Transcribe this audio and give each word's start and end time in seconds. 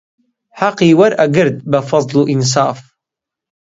حەقی 0.59 0.97
وەرئەگرت 0.99 1.57
بە 1.71 1.79
فەزڵ 1.89 2.13
و 2.19 2.27
ئینساف 2.31 2.77